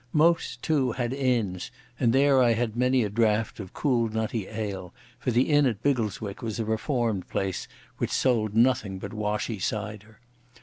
[0.13, 1.69] Most, too, had inns,
[1.99, 5.83] and there I had many a draught of cool nutty ale, for the inn at
[5.83, 7.67] Biggleswick was a reformed place
[7.99, 10.19] which sold nothing but washy cider.